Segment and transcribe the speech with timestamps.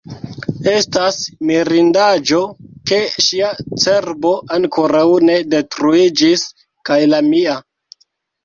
[0.69, 1.17] Estas
[1.49, 2.39] mirindaĵo,
[2.91, 3.51] ke ŝia
[3.85, 6.47] cerbo ankoraŭ ne detruiĝis
[6.91, 7.61] kaj la mia.